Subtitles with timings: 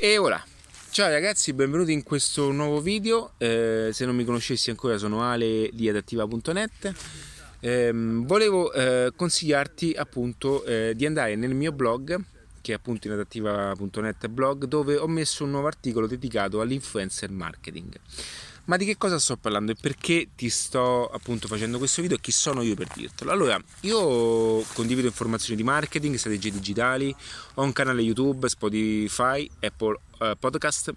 [0.00, 0.40] E ora,
[0.90, 3.32] ciao ragazzi, benvenuti in questo nuovo video.
[3.36, 6.94] Eh, se non mi conoscessi ancora, sono Ale di adattiva.net.
[7.58, 12.16] Eh, volevo eh, consigliarti appunto eh, di andare nel mio blog,
[12.60, 17.98] che è appunto in adattiva.net blog, dove ho messo un nuovo articolo dedicato all'influencer marketing.
[18.68, 22.20] Ma di che cosa sto parlando e perché ti sto appunto facendo questo video e
[22.20, 23.30] chi sono io per dirtelo?
[23.30, 27.14] Allora, io condivido informazioni di marketing, strategie digitali,
[27.54, 30.94] ho un canale YouTube, Spotify, Apple uh, Podcast,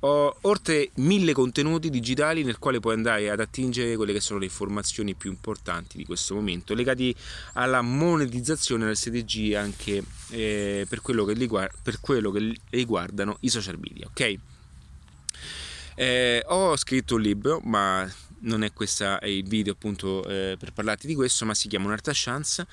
[0.00, 4.46] ho oltre mille contenuti digitali nel quale puoi andare ad attingere quelle che sono le
[4.46, 7.14] informazioni più importanti di questo momento, legati
[7.52, 13.78] alla monetizzazione delle strategie anche eh, per, quello riguarda, per quello che riguardano i social
[13.78, 14.38] media, ok?
[15.94, 18.10] Eh, ho scritto un libro, ma
[18.40, 22.12] non è questo il video appunto eh, per parlarti di questo, ma si chiama Un'altra
[22.14, 22.66] chance.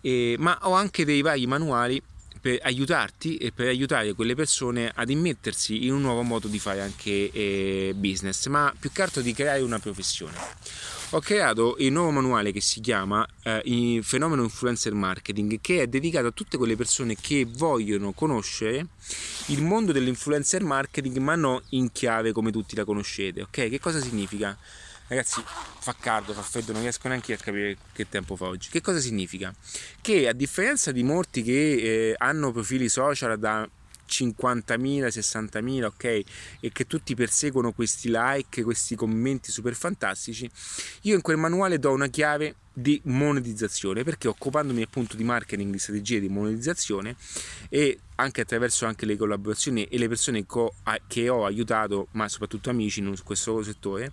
[0.00, 2.00] Eh, ma ho anche dei vari manuali
[2.40, 6.80] per aiutarti e per aiutare quelle persone ad immettersi in un nuovo modo di fare
[6.80, 10.34] anche eh, business, ma più che altro di creare una professione
[11.10, 15.86] ho creato il nuovo manuale che si chiama eh, il fenomeno influencer marketing che è
[15.86, 18.86] dedicato a tutte quelle persone che vogliono conoscere
[19.46, 23.68] il mondo dell'influencer marketing ma non in chiave come tutti la conoscete ok?
[23.68, 24.56] Che cosa significa?
[25.08, 28.68] Ragazzi fa caldo fa freddo non riesco neanche a capire che tempo fa oggi.
[28.70, 29.54] Che cosa significa?
[30.00, 33.68] Che a differenza di molti che eh, hanno profili social da
[34.08, 36.04] 50.000, 60.000, ok?
[36.04, 40.50] E che tutti perseguono questi like, questi commenti super fantastici,
[41.02, 45.78] io in quel manuale do una chiave di monetizzazione perché occupandomi appunto di marketing, di
[45.78, 47.16] strategie di monetizzazione
[47.70, 50.44] e anche attraverso anche le collaborazioni e le persone
[51.06, 54.12] che ho aiutato, ma soprattutto amici in questo settore,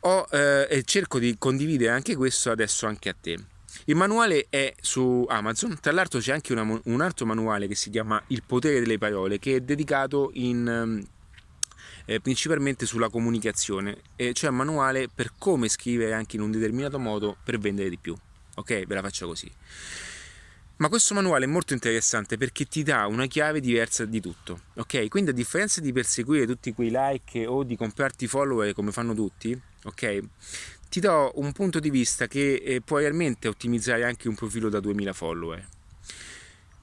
[0.00, 3.36] ho, eh, cerco di condividere anche questo adesso anche a te.
[3.84, 7.90] Il manuale è su Amazon, tra l'altro c'è anche una, un altro manuale che si
[7.90, 11.06] chiama Il potere delle parole, che è dedicato in, ehm,
[12.04, 16.98] eh, principalmente sulla comunicazione, e cioè un manuale per come scrivere anche in un determinato
[16.98, 18.16] modo per vendere di più.
[18.56, 19.50] Ok, ve la faccio così.
[20.76, 25.08] Ma questo manuale è molto interessante perché ti dà una chiave diversa di tutto, ok?
[25.08, 29.60] Quindi a differenza di perseguire tutti quei like o di comprarti follower come fanno tutti,
[29.84, 30.22] ok?
[30.88, 34.80] ti do un punto di vista che eh, puoi realmente ottimizzare anche un profilo da
[34.80, 35.66] 2000 follower.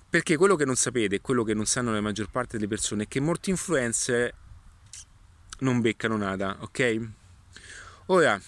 [0.10, 3.08] Perché quello che non sapete, quello che non sanno la maggior parte delle persone, è
[3.08, 4.34] che molti influencer
[5.60, 7.08] non beccano nada, ok?
[8.08, 8.40] Ora,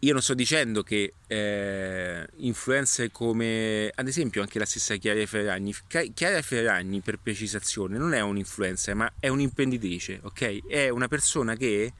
[0.00, 5.74] io non sto dicendo che eh, influencer come ad esempio anche la stessa Chiara Ferragni
[6.14, 11.56] Chiara Ferragni per precisazione non è un influencer ma è un'imprenditrice ok è una persona
[11.56, 11.92] che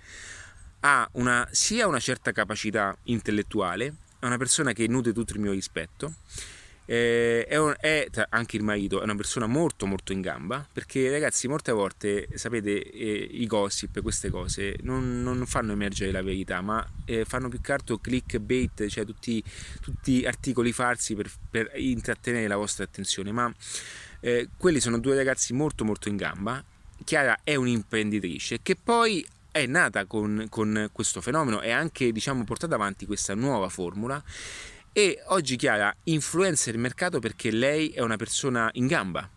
[0.80, 5.52] ha una, sia una certa capacità intellettuale, è una persona che nutre tutto il mio
[5.52, 6.14] rispetto,
[6.90, 11.10] eh, è, un, è, anche il marito è una persona molto molto in gamba perché
[11.10, 16.62] ragazzi molte volte sapete eh, i gossip queste cose non, non, fanno emergere la verità
[16.62, 19.42] ma eh, fanno più che altro clickbait cioè tutti,
[19.80, 23.32] tutti articoli falsi per, per, intrattenere la vostra attenzione.
[23.32, 23.52] Ma
[24.20, 26.62] eh, quelli sono due ragazzi molto molto in gamba.
[27.04, 32.74] Chiara è un'imprenditrice che poi è nata con, con questo fenomeno e anche diciamo, portata
[32.74, 34.22] avanti questa nuova formula
[34.92, 39.28] e oggi Chiara influenza il mercato perché lei è una persona in gamba,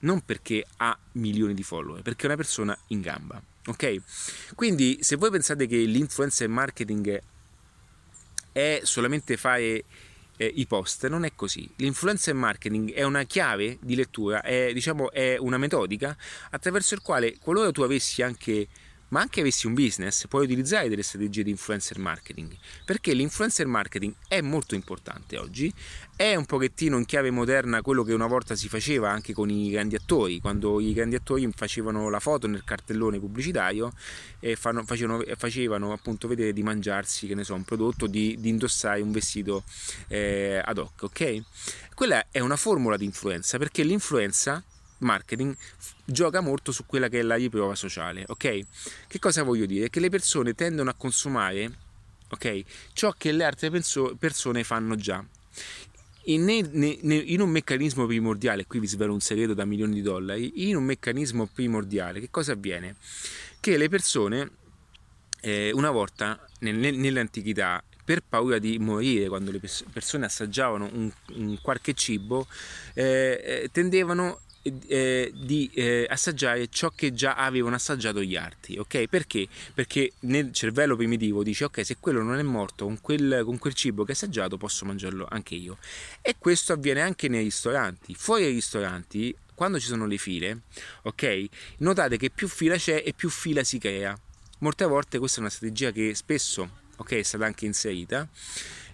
[0.00, 3.42] non perché ha milioni di follower, perché è una persona in gamba.
[3.66, 4.54] Ok?
[4.54, 7.20] Quindi se voi pensate che l'influencer marketing
[8.52, 9.84] è solamente fare
[10.36, 11.70] eh, i post, non è così.
[11.76, 16.16] L'influencer marketing è una chiave di lettura, è, diciamo, è una metodica
[16.50, 18.66] attraverso il quale qualora tu avessi anche
[19.12, 24.14] ma anche avessi un business, puoi utilizzare delle strategie di influencer marketing, perché l'influencer marketing
[24.26, 25.72] è molto importante oggi,
[26.16, 29.70] è un pochettino in chiave moderna quello che una volta si faceva anche con i
[29.70, 33.92] grandi attori, quando i grandi attori facevano la foto nel cartellone pubblicitario
[34.40, 38.48] e fanno, facevano, facevano, appunto vedere di mangiarsi, che ne so, un prodotto, di, di
[38.48, 39.64] indossare un vestito
[40.08, 41.42] eh, ad hoc, ok?
[41.94, 44.62] Quella è una formula di influenza, perché l'influenza
[45.02, 45.54] marketing
[46.04, 48.60] gioca molto su quella che è la riprova sociale, ok?
[49.06, 49.90] Che cosa voglio dire?
[49.90, 51.70] Che le persone tendono a consumare,
[52.30, 52.62] ok?
[52.92, 55.24] Ciò che le altre persone fanno già.
[56.26, 60.76] In, in, un meccanismo primordiale, qui vi svelo un segreto da milioni di dollari, in
[60.76, 62.94] un meccanismo primordiale che cosa avviene?
[63.58, 64.50] Che le persone
[65.40, 71.58] eh, una volta nel, nell'antichità per paura di morire quando le persone assaggiavano un, un
[71.60, 72.46] qualche cibo
[72.94, 79.06] eh, eh tendevano eh, di eh, assaggiare ciò che già avevano assaggiato gli altri, ok?
[79.06, 79.48] Perché?
[79.74, 83.74] Perché nel cervello primitivo dice ok, se quello non è morto con quel, con quel
[83.74, 85.78] cibo che ha assaggiato posso mangiarlo anche io.
[86.20, 88.14] E questo avviene anche nei ristoranti.
[88.14, 90.62] Fuori dai ristoranti, quando ci sono le file,
[91.02, 91.46] ok?
[91.78, 94.18] Notate che più fila c'è e più fila si crea.
[94.58, 98.28] Molte volte questa è una strategia che spesso, ok, è stata anche inserita.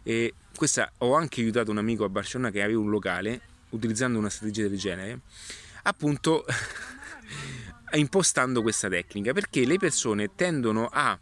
[0.03, 4.31] E questa ho anche aiutato un amico a Barcellona che aveva un locale utilizzando una
[4.31, 5.21] strategia del genere,
[5.83, 6.45] appunto
[7.95, 11.19] impostando questa tecnica, perché le persone tendono a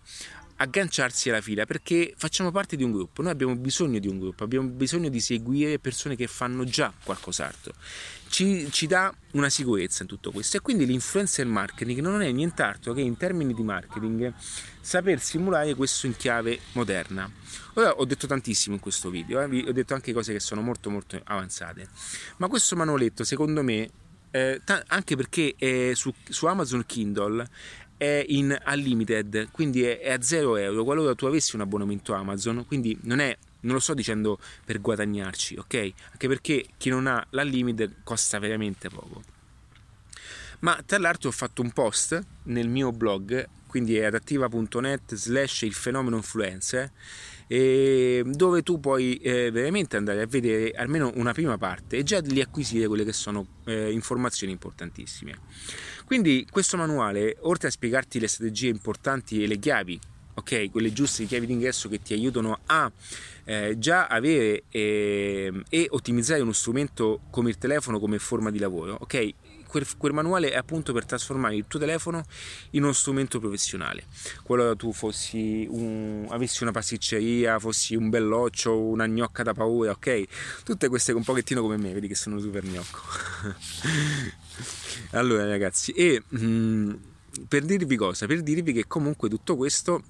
[0.56, 4.44] agganciarsi alla fila perché facciamo parte di un gruppo, noi abbiamo bisogno di un gruppo,
[4.44, 7.74] abbiamo bisogno di seguire persone che fanno già qualcos'altro.
[8.28, 12.92] Ci, ci dà una sicurezza in tutto questo e quindi l'influencer marketing non è nient'altro
[12.92, 14.32] che in termini di marketing
[14.80, 17.30] saper simulare questo in chiave moderna.
[17.74, 20.90] Ora ho detto tantissimo in questo video, eh, ho detto anche cose che sono molto
[20.90, 21.88] molto avanzate,
[22.38, 23.88] ma questo manualetto secondo me,
[24.30, 27.46] eh, t- anche perché su, su Amazon Kindle
[27.96, 32.64] è in unlimited, quindi è, è a 0 euro qualora tu avessi un abbonamento Amazon,
[32.66, 35.92] quindi non è non lo sto dicendo per guadagnarci, ok?
[36.12, 39.22] Anche perché chi non ha l'unlimited costa veramente poco.
[40.60, 43.46] Ma tra l'altro ho fatto un post nel mio blog,
[43.76, 46.90] quindi è adattiva.net slash il fenomeno influencer,
[47.46, 52.40] dove tu puoi eh, veramente andare a vedere almeno una prima parte e già lì
[52.40, 55.34] acquisire quelle che sono eh, informazioni importantissime.
[56.06, 60.00] Quindi questo manuale, oltre a spiegarti le strategie importanti e le chiavi,
[60.36, 62.90] ok, quelle giuste chiavi d'ingresso che ti aiutano a
[63.44, 68.96] eh, già avere eh, e ottimizzare uno strumento come il telefono come forma di lavoro,
[69.00, 69.34] ok?
[69.66, 72.24] quel, quel, manuale è appunto per trasformare il tuo telefono
[72.70, 74.04] in uno strumento professionale.
[74.42, 80.24] Qualora tu fossi un, avessi una pasticceria, fossi un belloccio, una gnocca da paura, ok?
[80.64, 83.00] Tutte queste un pochettino come me, vedi che sono super gnocco.
[85.12, 86.94] allora ragazzi, e mh, mm,
[87.48, 88.26] per dirvi cosa?
[88.26, 90.02] Per dirvi che comunque tutto questo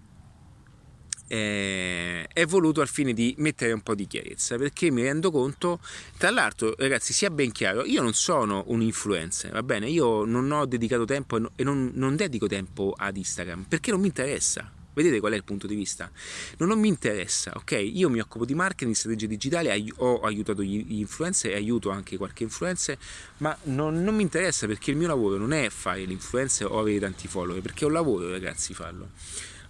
[1.29, 5.81] eh, è voluto al fine di mettere un po' di chiarezza perché mi rendo conto
[6.17, 10.51] tra l'altro ragazzi sia ben chiaro io non sono un influencer va bene io non
[10.51, 15.21] ho dedicato tempo e non, non dedico tempo ad Instagram perché non mi interessa Vedete
[15.21, 16.11] qual è il punto di vista?
[16.57, 17.73] Non, non, mi interessa, ok?
[17.73, 22.45] Io mi occupo di marketing, strategia digitale, ho aiutato gli influencer e aiuto anche qualche
[22.45, 22.97] influencer,
[23.39, 27.01] ma non, non mi interessa perché il mio lavoro non è fare l'influencer o avere
[27.01, 29.11] tanti follower, perché è un lavoro ragazzi farlo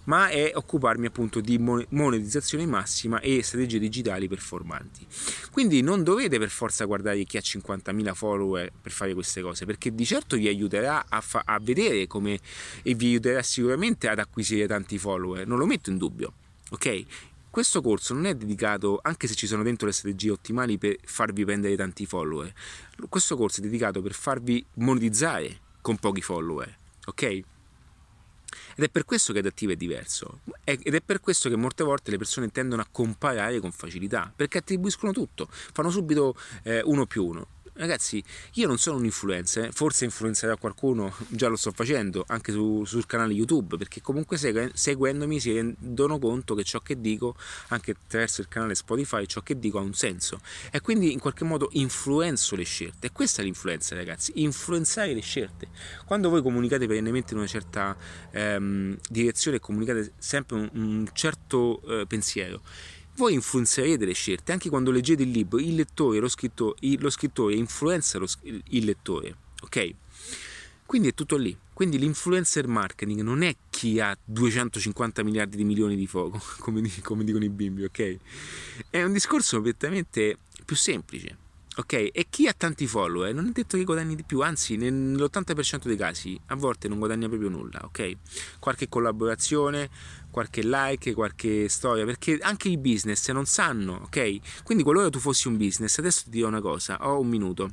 [0.07, 5.05] ma è occuparmi appunto di monetizzazione massima e strategie digitali performanti.
[5.51, 9.93] Quindi non dovete per forza guardare chi ha 50.000 follower per fare queste cose, perché
[9.93, 12.39] di certo vi aiuterà a, fa- a vedere come
[12.83, 16.33] e vi aiuterà sicuramente ad acquisire tanti follower, non lo metto in dubbio,
[16.71, 17.03] ok?
[17.49, 21.43] Questo corso non è dedicato, anche se ci sono dentro le strategie ottimali per farvi
[21.43, 22.53] prendere tanti follower,
[23.09, 27.41] questo corso è dedicato per farvi monetizzare con pochi follower, ok?
[28.75, 30.39] Ed è per questo che adattivo è diverso.
[30.63, 34.59] Ed è per questo che molte volte le persone tendono a comparare con facilità, perché
[34.59, 37.47] attribuiscono tutto, fanno subito eh, uno più uno.
[37.77, 42.83] Ragazzi, io non sono un influencer, forse influenzerò qualcuno, già lo sto facendo, anche su,
[42.85, 44.35] sul canale YouTube, perché comunque
[44.73, 47.35] seguendomi si rendono conto che ciò che dico,
[47.67, 50.39] anche attraverso il canale Spotify, ciò che dico ha un senso.
[50.71, 53.07] E quindi in qualche modo influenzo le scelte.
[53.07, 55.67] E questa è l'influenza, ragazzi, influenzare le scelte.
[56.03, 57.95] Quando voi comunicate perennemente in una certa
[58.31, 62.63] ehm, direzione comunicate sempre un, un certo eh, pensiero,
[63.17, 67.55] voi influenzerete le scelte, anche quando leggete il libro, il lettore, lo scrittore, lo scrittore
[67.55, 69.93] influenza lo, il lettore, ok?
[70.85, 71.55] Quindi è tutto lì.
[71.73, 77.23] Quindi l'influencer marketing non è chi ha 250 miliardi di milioni di fuoco, come, come
[77.23, 78.17] dicono i bimbi, ok?
[78.89, 81.37] È un discorso prettamente più semplice.
[81.79, 85.83] Ok, e chi ha tanti follower non è detto che guadagni di più, anzi nell'80%
[85.83, 88.17] dei casi a volte non guadagna proprio nulla, ok?
[88.57, 89.87] Qualche collaborazione,
[90.31, 94.63] qualche like, qualche storia, perché anche i business non sanno, ok?
[94.63, 97.69] Quindi qualora tu fossi un business, adesso ti dirò una cosa, ho un minuto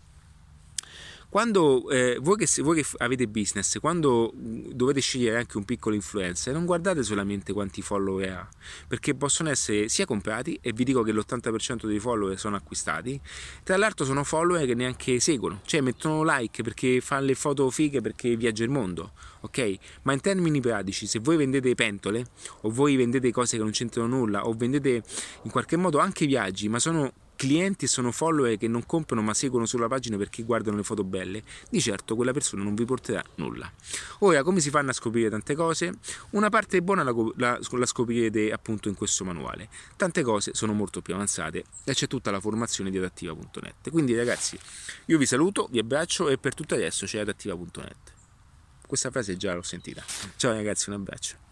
[1.35, 6.55] quando eh, voi, che, voi, che, avete business, quando dovete scegliere anche un piccolo influencer,
[6.55, 8.49] non guardate solamente quanti follower ha,
[8.87, 13.21] perché possono essere sia comprati, e vi dico che l'80% dei follower sono acquistati,
[13.65, 18.01] tra l'altro sono follower che neanche seguono, cioè mettono like perché fanno le foto fighe
[18.01, 19.11] perché viaggia il mondo,
[19.41, 19.75] ok?
[20.03, 22.27] Ma in termini pratici, se voi vendete pentole,
[22.61, 25.03] o voi vendete cose che non c'entrano nulla, o vendete
[25.43, 27.13] in qualche modo anche viaggi, ma sono
[27.45, 31.05] clienti e sono follower che non comprano ma seguono sulla pagina perché guardano le foto
[31.05, 33.71] belle, di certo quella persona non vi porterà nulla.
[34.21, 35.99] Ora, come si fanno a scoprire tante cose?
[36.31, 39.69] Una parte buona la, la, la scoprirete appunto in questo manuale.
[39.97, 43.91] Tante cose sono molto più avanzate e c'è tutta la formazione di adattiva.net.
[43.91, 44.59] Quindi ragazzi,
[45.07, 48.13] io vi saluto, vi abbraccio e per tutto adesso c'è adattiva.net.
[48.87, 50.03] Questa frase già l'ho sentita.
[50.37, 51.45] Ciao ragazzi, un abbraccio.